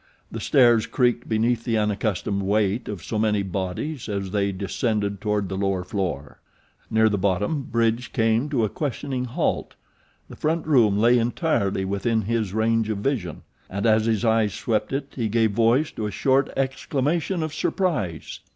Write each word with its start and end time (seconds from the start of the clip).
The 0.31 0.39
stairs 0.39 0.87
creaked 0.87 1.29
beneath 1.29 1.63
the 1.63 1.77
unaccustomed 1.77 2.41
weight 2.41 2.87
of 2.87 3.03
so 3.03 3.19
many 3.19 3.43
bodies 3.43 4.09
as 4.09 4.31
they 4.31 4.51
descended 4.51 5.21
toward 5.21 5.47
the 5.47 5.55
lower 5.55 5.83
floor. 5.83 6.39
Near 6.89 7.07
the 7.07 7.19
bottom 7.19 7.61
Bridge 7.65 8.11
came 8.11 8.49
to 8.49 8.65
a 8.65 8.69
questioning 8.69 9.25
halt. 9.25 9.75
The 10.27 10.35
front 10.35 10.65
room 10.65 10.97
lay 10.97 11.19
entirely 11.19 11.85
within 11.85 12.23
his 12.23 12.51
range 12.51 12.89
of 12.89 12.97
vision, 12.97 13.43
and 13.69 13.85
as 13.85 14.05
his 14.07 14.25
eyes 14.25 14.55
swept 14.55 14.91
it 14.91 15.13
he 15.15 15.29
gave 15.29 15.51
voice 15.51 15.91
to 15.91 16.07
a 16.07 16.11
short 16.11 16.49
exclamation 16.57 17.43
of 17.43 17.53
surprise. 17.53 18.39